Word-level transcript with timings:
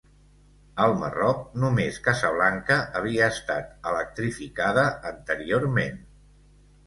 Al 0.83 0.93
Marroc, 1.01 1.41
només 1.63 1.99
Casablanca 2.07 2.77
havia 3.01 3.27
estat 3.35 3.69
electrificada 3.91 4.87
anteriorment. 5.11 6.01